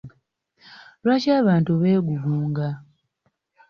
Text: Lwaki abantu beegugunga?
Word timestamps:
Lwaki 1.03 1.29
abantu 1.41 1.69
beegugunga? 1.81 2.67